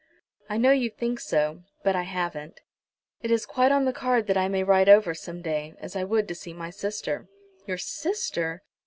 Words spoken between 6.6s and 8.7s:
sister." "Your sister!"